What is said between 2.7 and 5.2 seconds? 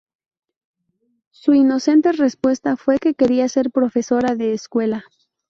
fue que quería ser profesora de escuela.